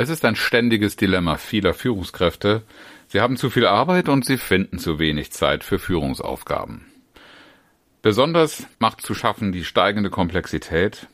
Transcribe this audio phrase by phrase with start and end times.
[0.00, 2.62] Es ist ein ständiges Dilemma vieler Führungskräfte.
[3.08, 6.86] Sie haben zu viel Arbeit und sie finden zu wenig Zeit für Führungsaufgaben.
[8.00, 11.06] Besonders macht zu schaffen die steigende Komplexität,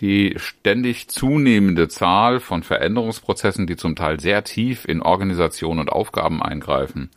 [0.00, 6.42] die ständig zunehmende Zahl von Veränderungsprozessen, die zum Teil sehr tief in Organisation und Aufgaben
[6.42, 7.08] eingreifen,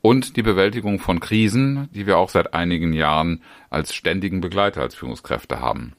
[0.00, 4.94] und die Bewältigung von Krisen, die wir auch seit einigen Jahren als ständigen Begleiter als
[4.94, 5.94] Führungskräfte haben.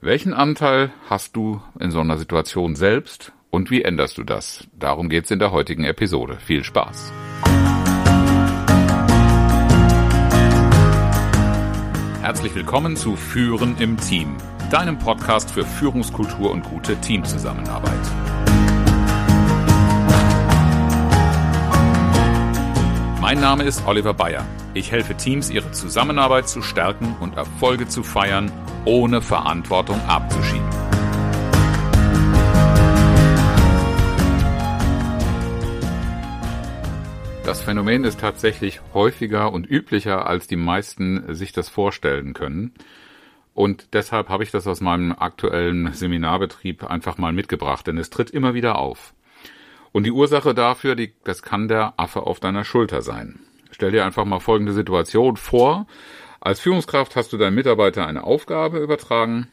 [0.00, 4.66] Welchen Anteil hast du in so einer Situation selbst und wie änderst du das?
[4.78, 6.36] Darum geht's in der heutigen Episode.
[6.36, 7.12] Viel Spaß!
[12.22, 14.36] Herzlich willkommen zu Führen im Team,
[14.70, 17.98] deinem Podcast für Führungskultur und gute Teamzusammenarbeit.
[23.20, 24.44] Mein Name ist Oliver Bayer.
[24.74, 28.50] Ich helfe Teams, ihre Zusammenarbeit zu stärken und Erfolge zu feiern,
[28.84, 30.59] ohne Verantwortung abzuschieben.
[37.50, 42.72] Das Phänomen ist tatsächlich häufiger und üblicher, als die meisten sich das vorstellen können.
[43.54, 48.30] Und deshalb habe ich das aus meinem aktuellen Seminarbetrieb einfach mal mitgebracht, denn es tritt
[48.30, 49.14] immer wieder auf.
[49.90, 53.40] Und die Ursache dafür, die, das kann der Affe auf deiner Schulter sein.
[53.72, 55.88] Stell dir einfach mal folgende Situation vor.
[56.38, 59.48] Als Führungskraft hast du deinem Mitarbeiter eine Aufgabe übertragen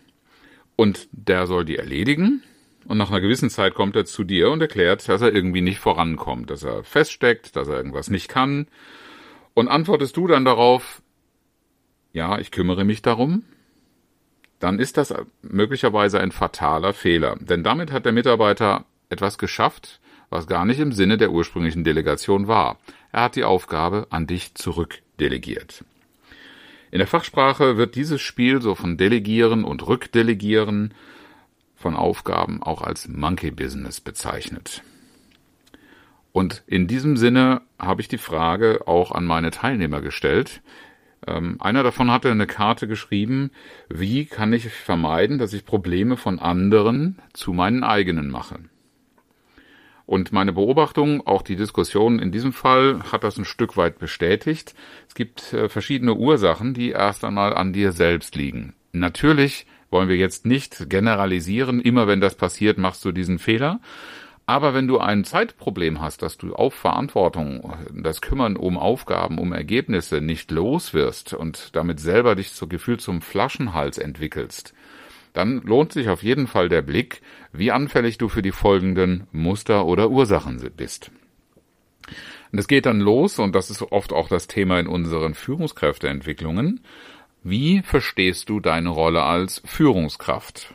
[0.76, 2.44] und der soll die erledigen
[2.88, 5.80] und nach einer gewissen Zeit kommt er zu dir und erklärt, dass er irgendwie nicht
[5.80, 8.68] vorankommt, dass er feststeckt, dass er irgendwas nicht kann.
[9.54, 11.02] Und antwortest du dann darauf,
[12.14, 13.44] ja, ich kümmere mich darum,
[14.60, 17.36] dann ist das möglicherweise ein fataler Fehler.
[17.40, 20.00] Denn damit hat der Mitarbeiter etwas geschafft,
[20.30, 22.80] was gar nicht im Sinne der ursprünglichen Delegation war.
[23.12, 25.84] Er hat die Aufgabe an dich zurückdelegiert.
[26.90, 30.94] In der Fachsprache wird dieses Spiel so von Delegieren und Rückdelegieren
[31.78, 34.84] von Aufgaben auch als Monkey Business bezeichnet.
[36.34, 40.62] Und in diesem Sinne habe ich die Frage auch an meine Teilnehmer gestellt.
[41.26, 43.52] Ähm, einer davon hatte eine Karte geschrieben,
[43.90, 48.60] wie kann ich vermeiden, dass ich Probleme von anderen zu meinen eigenen mache.
[50.06, 54.74] Und meine Beobachtung, auch die Diskussion in diesem Fall, hat das ein Stück weit bestätigt.
[55.08, 58.74] Es gibt äh, verschiedene Ursachen, die erst einmal an dir selbst liegen.
[58.94, 61.82] Natürlich wollen wir jetzt nicht generalisieren.
[61.82, 63.80] Immer wenn das passiert, machst du diesen Fehler.
[64.46, 69.52] Aber wenn du ein Zeitproblem hast, dass du auf Verantwortung, das Kümmern um Aufgaben, um
[69.52, 74.74] Ergebnisse nicht los wirst und damit selber dich zu Gefühl zum Flaschenhals entwickelst,
[75.34, 77.22] dann lohnt sich auf jeden Fall der Blick,
[77.52, 81.12] wie anfällig du für die folgenden Muster oder Ursachen bist.
[82.52, 86.80] Und es geht dann los, und das ist oft auch das Thema in unseren Führungskräfteentwicklungen,
[87.50, 90.74] wie verstehst du deine Rolle als Führungskraft?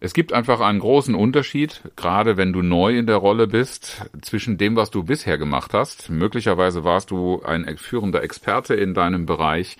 [0.00, 4.58] Es gibt einfach einen großen Unterschied, gerade wenn du neu in der Rolle bist, zwischen
[4.58, 6.10] dem, was du bisher gemacht hast.
[6.10, 9.76] Möglicherweise warst du ein führender Experte in deinem Bereich.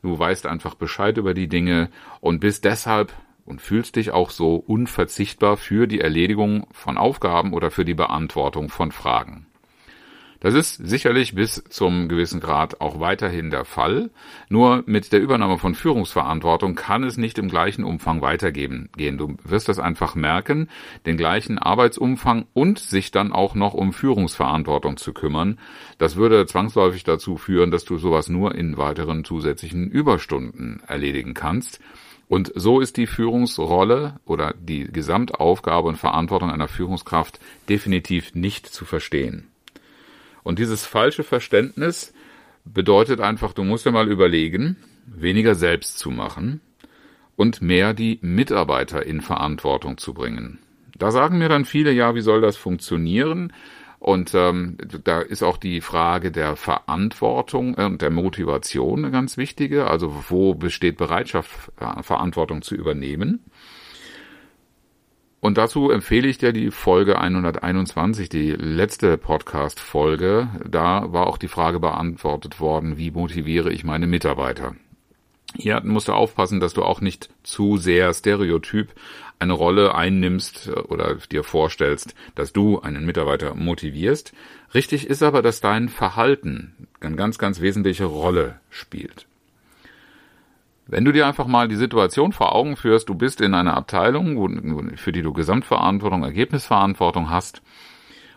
[0.00, 1.90] Du weißt einfach Bescheid über die Dinge
[2.20, 3.12] und bist deshalb
[3.44, 8.70] und fühlst dich auch so unverzichtbar für die Erledigung von Aufgaben oder für die Beantwortung
[8.70, 9.48] von Fragen.
[10.44, 14.10] Das ist sicherlich bis zum gewissen Grad auch weiterhin der Fall.
[14.50, 18.90] Nur mit der Übernahme von Führungsverantwortung kann es nicht im gleichen Umfang weitergehen.
[18.94, 20.68] Du wirst das einfach merken,
[21.06, 25.58] den gleichen Arbeitsumfang und sich dann auch noch um Führungsverantwortung zu kümmern.
[25.96, 31.80] Das würde zwangsläufig dazu führen, dass du sowas nur in weiteren zusätzlichen Überstunden erledigen kannst.
[32.28, 38.84] Und so ist die Führungsrolle oder die Gesamtaufgabe und Verantwortung einer Führungskraft definitiv nicht zu
[38.84, 39.48] verstehen.
[40.44, 42.14] Und dieses falsche Verständnis
[42.64, 46.60] bedeutet einfach, du musst dir mal überlegen, weniger selbst zu machen
[47.34, 50.60] und mehr die Mitarbeiter in Verantwortung zu bringen.
[50.96, 53.52] Da sagen mir dann viele, ja, wie soll das funktionieren?
[53.98, 59.86] Und ähm, da ist auch die Frage der Verantwortung und der Motivation eine ganz wichtige.
[59.86, 61.72] Also wo besteht Bereitschaft,
[62.02, 63.42] Verantwortung zu übernehmen?
[65.44, 70.48] Und dazu empfehle ich dir die Folge 121, die letzte Podcast-Folge.
[70.66, 74.74] Da war auch die Frage beantwortet worden, wie motiviere ich meine Mitarbeiter?
[75.54, 78.94] Hier musst du aufpassen, dass du auch nicht zu sehr stereotyp
[79.38, 84.32] eine Rolle einnimmst oder dir vorstellst, dass du einen Mitarbeiter motivierst.
[84.72, 89.26] Richtig ist aber, dass dein Verhalten eine ganz, ganz wesentliche Rolle spielt.
[90.86, 94.96] Wenn du dir einfach mal die Situation vor Augen führst, du bist in einer Abteilung,
[94.96, 97.62] für die du Gesamtverantwortung, Ergebnisverantwortung hast,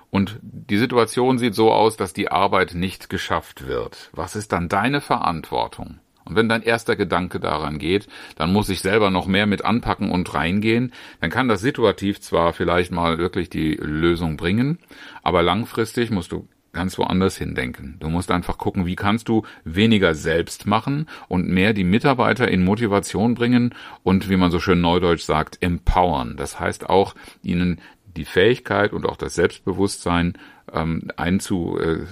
[0.09, 4.09] und die Situation sieht so aus, dass die Arbeit nicht geschafft wird.
[4.13, 5.99] Was ist dann deine Verantwortung?
[6.23, 10.11] Und wenn dein erster Gedanke daran geht, dann muss ich selber noch mehr mit anpacken
[10.11, 14.79] und reingehen, dann kann das situativ zwar vielleicht mal wirklich die Lösung bringen,
[15.23, 16.47] aber langfristig musst du
[16.77, 17.97] ganz woanders hindenken.
[18.00, 22.63] Du musst einfach gucken, wie kannst du weniger selbst machen und mehr die Mitarbeiter in
[22.63, 26.38] Motivation bringen und, wie man so schön neudeutsch sagt, empowern.
[26.38, 27.81] Das heißt auch, ihnen
[28.15, 30.33] die Fähigkeit und auch das Selbstbewusstsein
[30.71, 32.06] ähm, einzu, äh,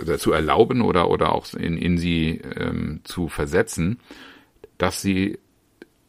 [0.00, 3.98] oder zu erlauben oder, oder auch in, in sie ähm, zu versetzen,
[4.78, 5.40] dass sie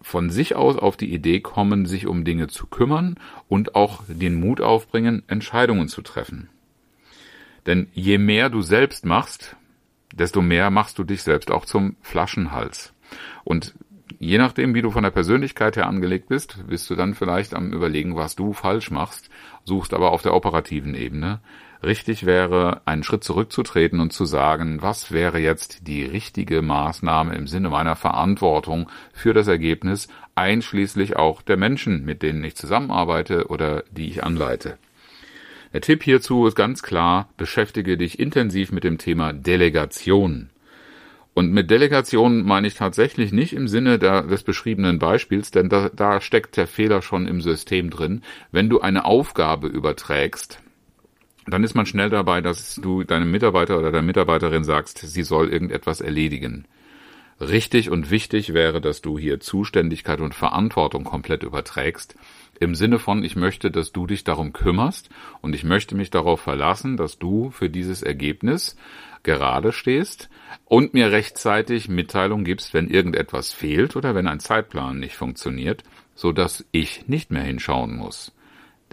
[0.04, 3.16] von sich aus auf die Idee kommen, sich um Dinge zu kümmern
[3.48, 6.50] und auch den Mut aufbringen, Entscheidungen zu treffen.
[7.66, 9.56] Denn je mehr du selbst machst,
[10.14, 12.94] desto mehr machst du dich selbst auch zum Flaschenhals.
[13.44, 13.74] Und
[14.20, 17.72] je nachdem, wie du von der Persönlichkeit her angelegt bist, bist du dann vielleicht am
[17.72, 19.30] überlegen, was du falsch machst,
[19.64, 21.40] suchst aber auf der operativen Ebene.
[21.84, 27.46] Richtig wäre, einen Schritt zurückzutreten und zu sagen, was wäre jetzt die richtige Maßnahme im
[27.46, 33.84] Sinne meiner Verantwortung für das Ergebnis, einschließlich auch der Menschen, mit denen ich zusammenarbeite oder
[33.92, 34.78] die ich anleite.
[35.74, 40.50] Der Tipp hierzu ist ganz klar, beschäftige dich intensiv mit dem Thema Delegation.
[41.34, 45.90] Und mit Delegation meine ich tatsächlich nicht im Sinne der, des beschriebenen Beispiels, denn da,
[45.90, 48.22] da steckt der Fehler schon im System drin.
[48.52, 50.60] Wenn du eine Aufgabe überträgst,
[51.48, 55.50] dann ist man schnell dabei, dass du deinem Mitarbeiter oder der Mitarbeiterin sagst, sie soll
[55.50, 56.66] irgendetwas erledigen.
[57.42, 62.16] Richtig und wichtig wäre, dass du hier Zuständigkeit und Verantwortung komplett überträgst
[62.64, 65.10] im Sinne von, ich möchte, dass du dich darum kümmerst
[65.42, 68.76] und ich möchte mich darauf verlassen, dass du für dieses Ergebnis
[69.24, 70.30] gerade stehst
[70.66, 75.84] und mir rechtzeitig Mitteilung gibst, wenn irgendetwas fehlt oder wenn ein Zeitplan nicht funktioniert,
[76.16, 78.34] so dass ich nicht mehr hinschauen muss.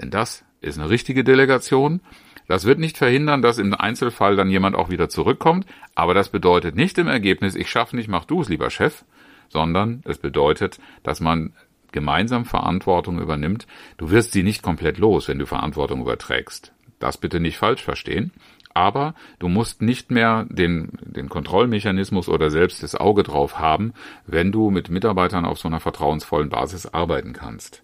[0.01, 2.01] Denn das ist eine richtige Delegation.
[2.47, 6.75] Das wird nicht verhindern, dass im Einzelfall dann jemand auch wieder zurückkommt, aber das bedeutet
[6.75, 9.05] nicht im Ergebnis, ich schaffe nicht, mach du es, lieber Chef,
[9.49, 11.53] sondern es bedeutet, dass man
[11.93, 13.67] gemeinsam Verantwortung übernimmt,
[13.97, 16.73] du wirst sie nicht komplett los, wenn du Verantwortung überträgst.
[16.99, 18.33] Das bitte nicht falsch verstehen.
[18.73, 23.95] Aber du musst nicht mehr den, den Kontrollmechanismus oder selbst das Auge drauf haben,
[24.27, 27.83] wenn du mit Mitarbeitern auf so einer vertrauensvollen Basis arbeiten kannst.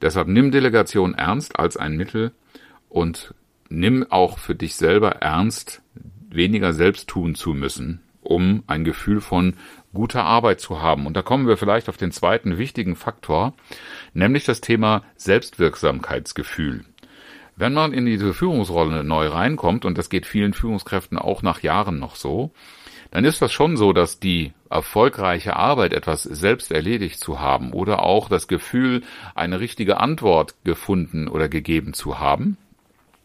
[0.00, 2.32] Deshalb nimm Delegation ernst als ein Mittel
[2.88, 3.34] und
[3.68, 5.82] nimm auch für dich selber ernst,
[6.30, 9.54] weniger selbst tun zu müssen, um ein Gefühl von
[9.92, 11.06] guter Arbeit zu haben.
[11.06, 13.54] Und da kommen wir vielleicht auf den zweiten wichtigen Faktor,
[14.14, 16.84] nämlich das Thema Selbstwirksamkeitsgefühl.
[17.56, 21.98] Wenn man in diese Führungsrolle neu reinkommt, und das geht vielen Führungskräften auch nach Jahren
[21.98, 22.52] noch so,
[23.10, 28.02] dann ist das schon so, dass die erfolgreiche Arbeit, etwas selbst erledigt zu haben oder
[28.02, 29.02] auch das Gefühl,
[29.34, 32.56] eine richtige Antwort gefunden oder gegeben zu haben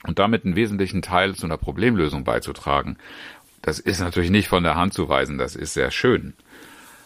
[0.06, 2.98] und damit einen wesentlichen Teil zu einer Problemlösung beizutragen,
[3.66, 6.36] das ist natürlich nicht von der Hand zu weisen, das ist sehr schön.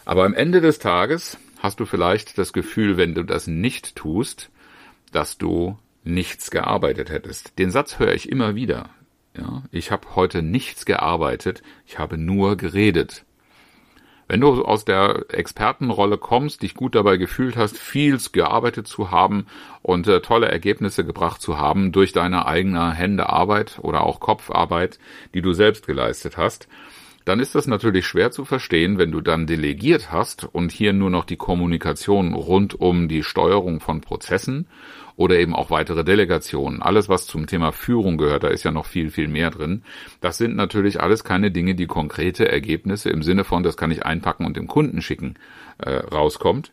[0.04, 4.50] Aber am Ende des Tages hast du vielleicht das Gefühl, wenn du das nicht tust,
[5.10, 7.58] dass du nichts gearbeitet hättest.
[7.58, 8.90] Den Satz höre ich immer wieder.
[9.34, 13.24] Ja, ich habe heute nichts gearbeitet, ich habe nur geredet.
[14.30, 19.46] Wenn du aus der Expertenrolle kommst, dich gut dabei gefühlt hast, viel gearbeitet zu haben
[19.82, 25.00] und äh, tolle Ergebnisse gebracht zu haben durch deine eigene Hände Arbeit oder auch Kopfarbeit,
[25.34, 26.68] die du selbst geleistet hast,
[27.24, 31.10] dann ist das natürlich schwer zu verstehen, wenn du dann delegiert hast und hier nur
[31.10, 34.66] noch die Kommunikation rund um die Steuerung von Prozessen
[35.16, 36.80] oder eben auch weitere Delegationen.
[36.80, 39.82] Alles, was zum Thema Führung gehört, da ist ja noch viel, viel mehr drin.
[40.22, 44.06] Das sind natürlich alles keine Dinge, die konkrete Ergebnisse im Sinne von, das kann ich
[44.06, 45.34] einpacken und dem Kunden schicken,
[45.76, 46.72] äh, rauskommt.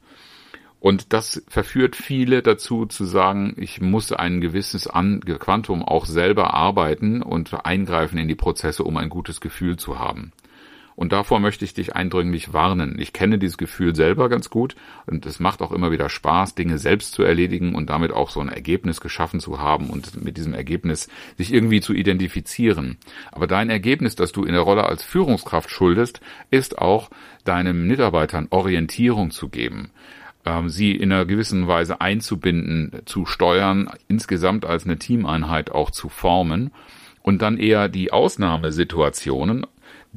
[0.80, 6.54] Und das verführt viele dazu zu sagen, ich muss ein gewisses An Quantum auch selber
[6.54, 10.32] arbeiten und eingreifen in die Prozesse, um ein gutes Gefühl zu haben.
[10.96, 12.98] Und davor möchte ich dich eindringlich warnen.
[13.00, 16.80] Ich kenne dieses Gefühl selber ganz gut und es macht auch immer wieder Spaß, Dinge
[16.80, 20.56] selbst zu erledigen und damit auch so ein Ergebnis geschaffen zu haben und mit diesem
[20.56, 21.08] Ergebnis
[21.38, 22.98] sich irgendwie zu identifizieren.
[23.32, 26.20] Aber dein Ergebnis, das du in der Rolle als Führungskraft schuldest,
[26.50, 27.12] ist auch
[27.44, 29.92] deinen Mitarbeitern Orientierung zu geben
[30.68, 36.72] sie in einer gewissen Weise einzubinden, zu steuern, insgesamt als eine Teameinheit auch zu formen
[37.22, 39.66] und dann eher die Ausnahmesituationen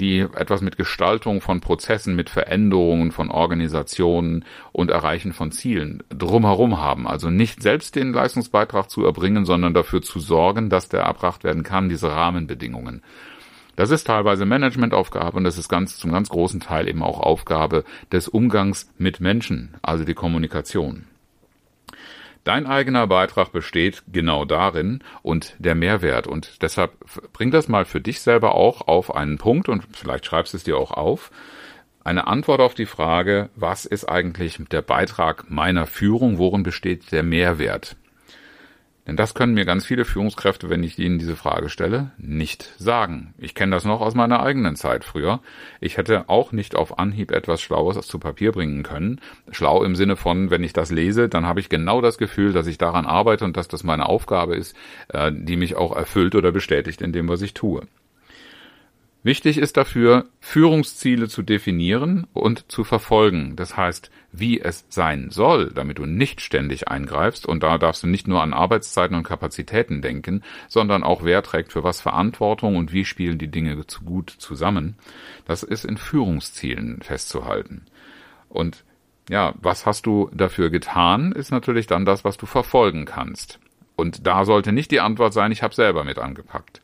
[0.01, 6.79] die etwas mit Gestaltung von Prozessen, mit Veränderungen von Organisationen und Erreichen von Zielen drumherum
[6.79, 7.07] haben.
[7.07, 11.63] Also nicht selbst den Leistungsbeitrag zu erbringen, sondern dafür zu sorgen, dass der erbracht werden
[11.63, 13.03] kann, diese Rahmenbedingungen.
[13.81, 17.85] Das ist teilweise Managementaufgabe und das ist ganz, zum ganz großen Teil eben auch Aufgabe
[18.13, 21.07] des Umgangs mit Menschen, also die Kommunikation.
[22.45, 26.27] Dein eigener Beitrag besteht genau darin und der Mehrwert.
[26.27, 26.93] Und deshalb
[27.33, 30.77] bring das mal für dich selber auch auf einen Punkt und vielleicht schreibst es dir
[30.77, 31.31] auch auf.
[32.05, 37.23] eine Antwort auf die Frage, was ist eigentlich der Beitrag meiner Führung, worin besteht der
[37.23, 37.97] Mehrwert?
[39.11, 43.35] Denn das können mir ganz viele Führungskräfte, wenn ich ihnen diese Frage stelle, nicht sagen.
[43.39, 45.41] Ich kenne das noch aus meiner eigenen Zeit früher.
[45.81, 49.21] Ich hätte auch nicht auf Anhieb etwas Schlaues zu Papier bringen können.
[49.51, 52.69] Schlau im Sinne von, wenn ich das lese, dann habe ich genau das Gefühl, dass
[52.69, 54.77] ich daran arbeite und dass das meine Aufgabe ist,
[55.09, 57.89] äh, die mich auch erfüllt oder bestätigt in dem, was ich tue.
[59.23, 63.55] Wichtig ist dafür, Führungsziele zu definieren und zu verfolgen.
[63.55, 67.45] Das heißt, wie es sein soll, damit du nicht ständig eingreifst.
[67.45, 71.73] Und da darfst du nicht nur an Arbeitszeiten und Kapazitäten denken, sondern auch wer trägt
[71.73, 74.97] für was Verantwortung und wie spielen die Dinge zu gut zusammen.
[75.45, 77.85] Das ist in Führungszielen festzuhalten.
[78.49, 78.85] Und
[79.29, 83.61] ja, was hast du dafür getan, ist natürlich dann das, was du verfolgen kannst.
[83.97, 86.81] Und da sollte nicht die Antwort sein, ich habe selber mit angepackt.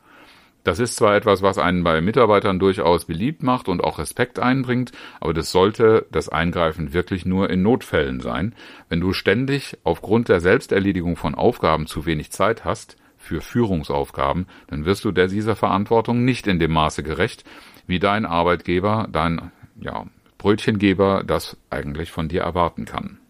[0.66, 4.90] Das ist zwar etwas, was einen bei Mitarbeitern durchaus beliebt macht und auch Respekt einbringt,
[5.20, 8.52] aber das sollte das Eingreifen wirklich nur in Notfällen sein.
[8.88, 14.84] Wenn du ständig aufgrund der Selbsterledigung von Aufgaben zu wenig Zeit hast für Führungsaufgaben, dann
[14.84, 17.44] wirst du dieser Verantwortung nicht in dem Maße gerecht,
[17.86, 20.06] wie dein Arbeitgeber, dein ja,
[20.36, 23.20] Brötchengeber das eigentlich von dir erwarten kann.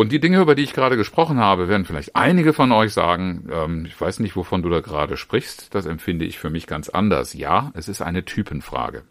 [0.00, 3.50] Und die Dinge, über die ich gerade gesprochen habe, werden vielleicht einige von euch sagen,
[3.52, 6.88] ähm, ich weiß nicht, wovon du da gerade sprichst, das empfinde ich für mich ganz
[6.88, 7.34] anders.
[7.34, 9.02] Ja, es ist eine Typenfrage.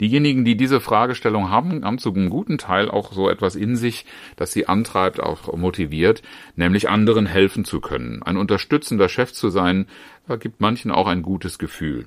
[0.00, 4.06] Diejenigen, die diese Fragestellung haben, haben zu einem guten Teil auch so etwas in sich,
[4.36, 6.22] das sie antreibt, auch motiviert,
[6.54, 8.22] nämlich anderen helfen zu können.
[8.22, 9.86] Ein unterstützender Chef zu sein,
[10.40, 12.06] gibt manchen auch ein gutes Gefühl.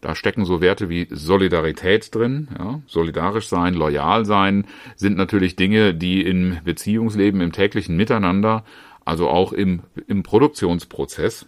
[0.00, 4.66] Da stecken so Werte wie Solidarität drin, ja, solidarisch sein, loyal sein,
[4.96, 8.64] sind natürlich Dinge, die im Beziehungsleben, im täglichen Miteinander,
[9.04, 11.46] also auch im, im Produktionsprozess,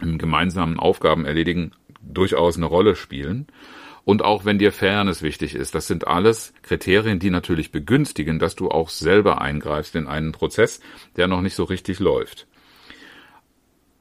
[0.00, 3.48] im gemeinsamen Aufgaben erledigen, durchaus eine Rolle spielen.
[4.04, 8.54] Und auch wenn dir Fairness wichtig ist, das sind alles Kriterien, die natürlich begünstigen, dass
[8.54, 10.80] du auch selber eingreifst in einen Prozess,
[11.16, 12.46] der noch nicht so richtig läuft.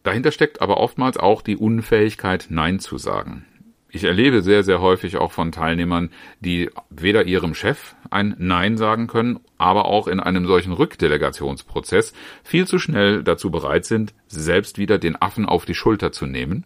[0.04, 3.46] Dahinter steckt aber oftmals auch die Unfähigkeit, Nein zu sagen
[3.94, 6.10] ich erlebe sehr, sehr häufig auch von Teilnehmern,
[6.40, 12.66] die weder ihrem Chef ein Nein sagen können, aber auch in einem solchen Rückdelegationsprozess viel
[12.66, 16.66] zu schnell dazu bereit sind, selbst wieder den Affen auf die Schulter zu nehmen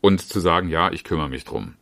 [0.00, 1.74] und zu sagen, ja, ich kümmere mich drum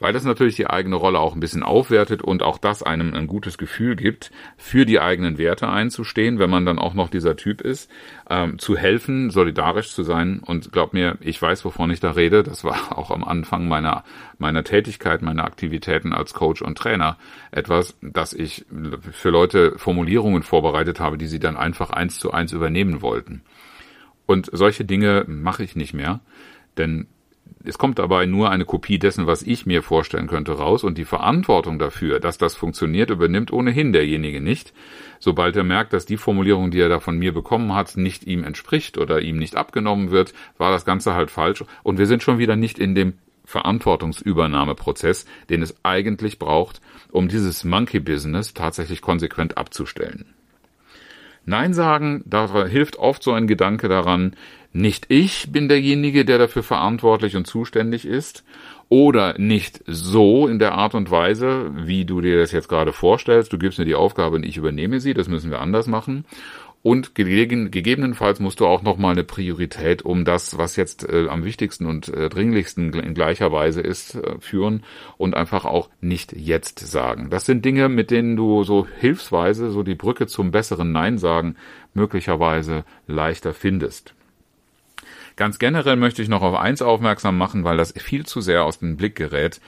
[0.00, 3.26] weil das natürlich die eigene Rolle auch ein bisschen aufwertet und auch das einem ein
[3.26, 7.60] gutes Gefühl gibt, für die eigenen Werte einzustehen, wenn man dann auch noch dieser Typ
[7.60, 7.90] ist,
[8.30, 10.40] ähm, zu helfen, solidarisch zu sein.
[10.44, 12.42] Und glaub mir, ich weiß, wovon ich da rede.
[12.42, 14.04] Das war auch am Anfang meiner,
[14.38, 17.18] meiner Tätigkeit, meiner Aktivitäten als Coach und Trainer
[17.50, 18.66] etwas, dass ich
[19.12, 23.42] für Leute Formulierungen vorbereitet habe, die sie dann einfach eins zu eins übernehmen wollten.
[24.26, 26.20] Und solche Dinge mache ich nicht mehr,
[26.76, 27.06] denn
[27.64, 31.04] es kommt dabei nur eine Kopie dessen, was ich mir vorstellen könnte, raus und die
[31.04, 34.72] Verantwortung dafür, dass das funktioniert, übernimmt ohnehin derjenige nicht.
[35.18, 38.44] Sobald er merkt, dass die Formulierung, die er da von mir bekommen hat, nicht ihm
[38.44, 42.38] entspricht oder ihm nicht abgenommen wird, war das Ganze halt falsch und wir sind schon
[42.38, 49.56] wieder nicht in dem Verantwortungsübernahmeprozess, den es eigentlich braucht, um dieses Monkey Business tatsächlich konsequent
[49.56, 50.26] abzustellen.
[51.48, 54.36] Nein sagen, da hilft oft so ein Gedanke daran,
[54.72, 58.44] nicht ich bin derjenige, der dafür verantwortlich und zuständig ist,
[58.88, 63.52] oder nicht so in der Art und Weise, wie du dir das jetzt gerade vorstellst,
[63.52, 66.24] du gibst mir die Aufgabe und ich übernehme sie, das müssen wir anders machen.
[66.80, 71.86] Und gegebenenfalls musst du auch nochmal eine Priorität um das, was jetzt äh, am wichtigsten
[71.86, 74.84] und äh, dringlichsten in gleicher Weise ist, äh, führen
[75.16, 77.30] und einfach auch nicht jetzt sagen.
[77.30, 81.56] Das sind Dinge, mit denen du so hilfsweise so die Brücke zum besseren Nein sagen
[81.94, 84.14] möglicherweise leichter findest.
[85.38, 88.80] Ganz generell möchte ich noch auf eins aufmerksam machen, weil das viel zu sehr aus
[88.80, 89.60] dem Blick gerät,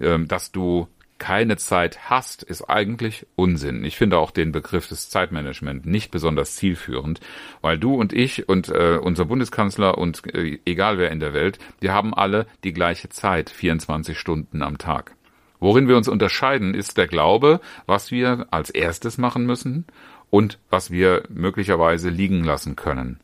[0.00, 3.84] ähm, dass du keine Zeit hast, ist eigentlich Unsinn.
[3.84, 7.20] Ich finde auch den Begriff des Zeitmanagement nicht besonders zielführend,
[7.60, 11.58] weil du und ich und äh, unser Bundeskanzler und äh, egal wer in der Welt,
[11.80, 15.14] wir haben alle die gleiche Zeit, 24 Stunden am Tag.
[15.60, 19.84] Worin wir uns unterscheiden, ist der Glaube, was wir als erstes machen müssen
[20.30, 23.20] und was wir möglicherweise liegen lassen können.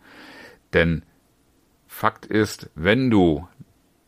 [0.75, 1.04] Denn
[1.92, 3.47] Fakt ist, wenn du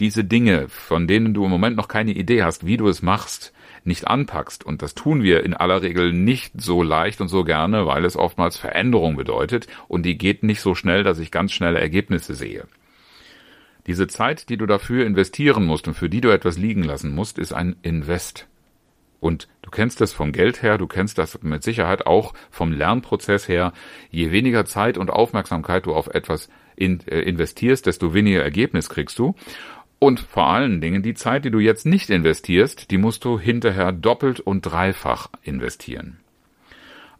[0.00, 3.52] diese Dinge, von denen du im Moment noch keine Idee hast, wie du es machst,
[3.84, 7.84] nicht anpackst, und das tun wir in aller Regel nicht so leicht und so gerne,
[7.84, 11.80] weil es oftmals Veränderung bedeutet, und die geht nicht so schnell, dass ich ganz schnelle
[11.80, 12.66] Ergebnisse sehe.
[13.88, 17.38] Diese Zeit, die du dafür investieren musst und für die du etwas liegen lassen musst,
[17.38, 18.46] ist ein Invest.
[19.20, 23.48] Und du kennst das vom Geld her, du kennst das mit Sicherheit auch vom Lernprozess
[23.48, 23.72] her.
[24.10, 29.18] Je weniger Zeit und Aufmerksamkeit du auf etwas in, äh, investierst, desto weniger Ergebnis kriegst
[29.18, 29.34] du.
[29.98, 33.92] Und vor allen Dingen die Zeit, die du jetzt nicht investierst, die musst du hinterher
[33.92, 36.18] doppelt und dreifach investieren.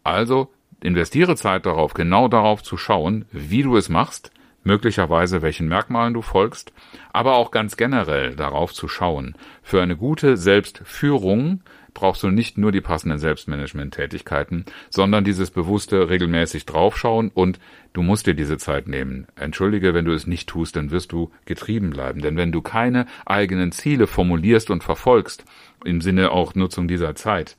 [0.03, 0.51] Also
[0.83, 4.33] investiere Zeit darauf, genau darauf zu schauen, wie du es machst,
[4.65, 6.73] möglicherweise welchen Merkmalen du folgst,
[7.13, 9.35] aber auch ganz generell darauf zu schauen.
[9.63, 11.63] Für eine gute Selbstführung
[11.95, 17.59] brauchst du nicht nur die passenden Selbstmanagement-Tätigkeiten, sondern dieses bewusste regelmäßig draufschauen und
[17.93, 19.27] du musst dir diese Zeit nehmen.
[19.37, 22.21] Entschuldige, wenn du es nicht tust, dann wirst du getrieben bleiben.
[22.21, 25.45] Denn wenn du keine eigenen Ziele formulierst und verfolgst,
[25.85, 27.57] im Sinne auch Nutzung dieser Zeit,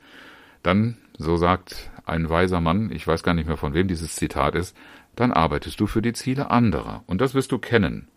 [0.62, 4.54] dann, so sagt ein weiser Mann, ich weiß gar nicht mehr von wem dieses Zitat
[4.54, 4.76] ist,
[5.16, 7.04] dann arbeitest du für die Ziele anderer.
[7.06, 8.08] Und das wirst du kennen.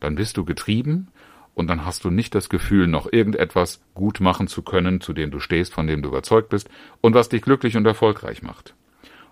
[0.00, 1.08] Dann bist du getrieben
[1.54, 5.30] und dann hast du nicht das Gefühl, noch irgendetwas gut machen zu können, zu dem
[5.30, 6.68] du stehst, von dem du überzeugt bist
[7.00, 8.74] und was dich glücklich und erfolgreich macht.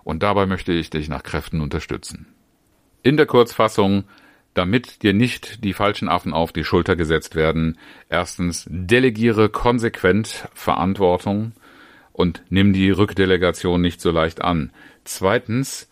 [0.04, 2.26] Und dabei möchte ich dich nach Kräften unterstützen.
[3.02, 4.04] In der Kurzfassung,
[4.54, 11.52] damit dir nicht die falschen Affen auf die Schulter gesetzt werden, erstens delegiere konsequent Verantwortung
[12.12, 14.70] und nimm die Rückdelegation nicht so leicht an.
[15.04, 15.88] Zweitens,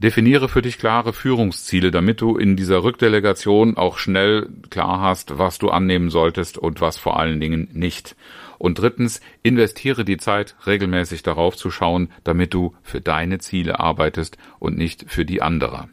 [0.00, 5.58] Definiere für dich klare Führungsziele, damit du in dieser Rückdelegation auch schnell klar hast, was
[5.58, 8.14] du annehmen solltest und was vor allen Dingen nicht.
[8.58, 14.38] Und drittens, investiere die Zeit, regelmäßig darauf zu schauen, damit du für deine Ziele arbeitest
[14.60, 15.88] und nicht für die anderer.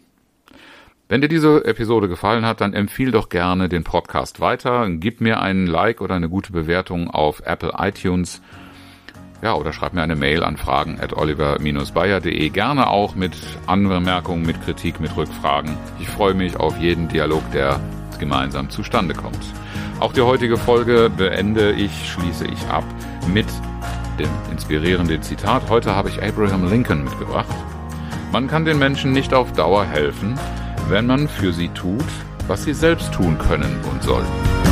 [1.09, 5.41] Wenn dir diese Episode gefallen hat, dann empfiehl doch gerne den Podcast weiter, gib mir
[5.41, 8.43] einen Like oder eine gute Bewertung auf Apple iTunes
[9.41, 12.49] ja, oder schreib mir eine Mail an fragen at oliver-bayer.de.
[12.49, 13.35] Gerne auch mit
[13.67, 15.77] Anmerkungen, mit Kritik, mit Rückfragen.
[15.99, 17.79] Ich freue mich auf jeden Dialog, der
[18.19, 19.39] gemeinsam zustande kommt.
[19.99, 22.83] Auch die heutige Folge beende ich, schließe ich ab
[23.33, 23.47] mit
[24.19, 25.69] dem inspirierenden Zitat.
[25.69, 27.55] Heute habe ich Abraham Lincoln mitgebracht.
[28.31, 30.37] Man kann den Menschen nicht auf Dauer helfen,
[30.89, 32.05] wenn man für sie tut,
[32.47, 34.64] was sie selbst tun können und sollen.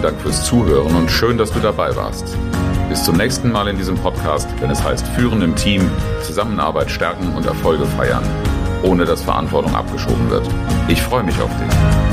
[0.00, 2.36] Herzlichen Dank fürs Zuhören und schön, dass du dabei warst.
[2.88, 5.90] Bis zum nächsten Mal in diesem Podcast, wenn es heißt Führen im Team,
[6.22, 8.24] Zusammenarbeit stärken und Erfolge feiern,
[8.82, 10.48] ohne dass Verantwortung abgeschoben wird.
[10.88, 12.09] Ich freue mich auf dich.